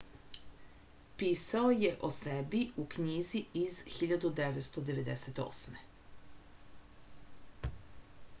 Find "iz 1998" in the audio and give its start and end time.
3.65-5.79